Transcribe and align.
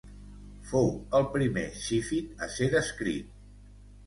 Fou 0.69 0.87
el 1.19 1.27
primer 1.35 1.65
zífid 1.83 2.33
a 2.47 2.51
ser 2.55 2.71
descrit. 2.73 3.31